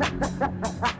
[0.00, 0.93] ha ha ha ha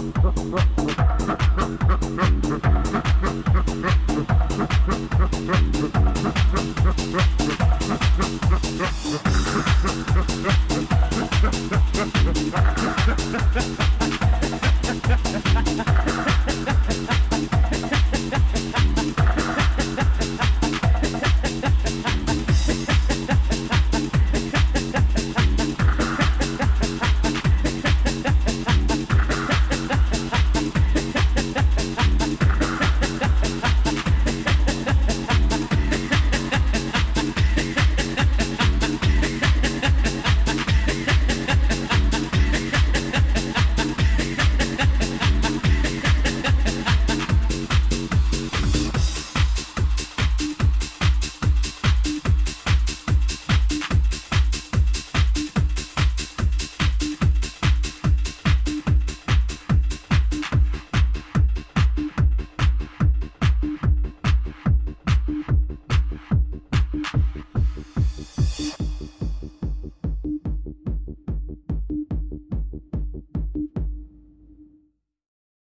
[0.00, 0.30] Yeah.